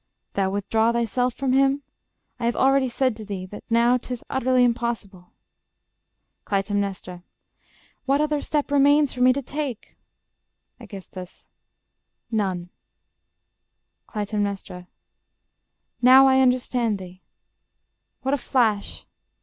_Thou 0.33 0.49
withdraw 0.49 0.91
thyself 0.91 1.35
From 1.35 1.53
him? 1.53 1.83
I 2.39 2.45
have 2.45 2.55
already 2.55 2.89
said 2.89 3.15
to 3.17 3.23
thee 3.23 3.45
That 3.45 3.63
now 3.69 3.99
'tis 3.99 4.23
utterly 4.31 4.63
impossible. 4.63 5.31
Cly. 6.43 6.63
What 8.07 8.19
other 8.19 8.41
step 8.41 8.71
remains 8.71 9.13
for 9.13 9.21
me 9.21 9.31
to 9.31 9.43
take?... 9.43 9.99
Aegis. 10.81 11.45
None. 12.31 12.71
Cly. 14.07 14.85
Now 16.01 16.25
I 16.25 16.39
understand 16.41 16.97
thee. 16.97 17.21
What 18.23 18.33
a 18.33 18.37
flash. 18.37 19.05